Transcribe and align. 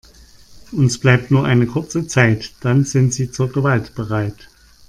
Uns 0.71 0.97
bleibt 0.97 1.29
nur 1.29 1.45
eine 1.45 1.67
kurze 1.67 2.07
Zeit, 2.07 2.53
dann 2.61 2.85
sind 2.85 3.13
sie 3.13 3.29
zur 3.29 3.51
Gewalt 3.51 3.93
bereit. 3.93 4.49